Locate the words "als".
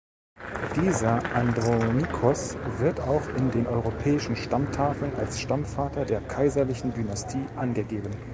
5.17-5.39